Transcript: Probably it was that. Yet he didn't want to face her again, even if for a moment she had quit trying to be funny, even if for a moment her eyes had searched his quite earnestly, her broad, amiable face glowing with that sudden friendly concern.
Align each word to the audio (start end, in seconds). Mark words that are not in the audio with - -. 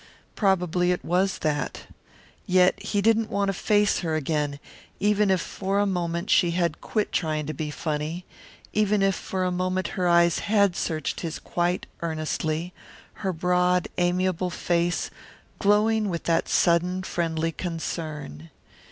Probably 0.35 0.91
it 0.91 1.05
was 1.05 1.37
that. 1.45 1.81
Yet 2.47 2.81
he 2.81 3.03
didn't 3.03 3.29
want 3.29 3.49
to 3.49 3.53
face 3.53 3.99
her 3.99 4.15
again, 4.15 4.59
even 4.99 5.29
if 5.29 5.39
for 5.41 5.77
a 5.77 5.85
moment 5.85 6.31
she 6.31 6.49
had 6.57 6.81
quit 6.81 7.11
trying 7.11 7.45
to 7.45 7.53
be 7.53 7.69
funny, 7.69 8.25
even 8.73 9.03
if 9.03 9.13
for 9.13 9.43
a 9.43 9.51
moment 9.51 9.89
her 9.89 10.07
eyes 10.07 10.39
had 10.39 10.75
searched 10.75 11.19
his 11.19 11.37
quite 11.37 11.85
earnestly, 12.01 12.73
her 13.21 13.31
broad, 13.31 13.89
amiable 13.99 14.49
face 14.49 15.11
glowing 15.59 16.09
with 16.09 16.23
that 16.23 16.49
sudden 16.49 17.03
friendly 17.03 17.51
concern. 17.51 18.49